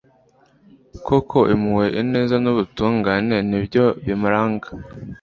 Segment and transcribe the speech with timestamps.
[1.05, 4.67] koko impuhwe, ineza n'ubutungane ni byo bimuranga